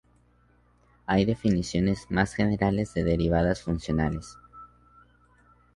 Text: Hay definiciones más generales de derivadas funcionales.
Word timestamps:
Hay 1.05 1.25
definiciones 1.25 2.07
más 2.09 2.33
generales 2.33 2.91
de 2.95 3.03
derivadas 3.03 3.61
funcionales. 3.61 4.35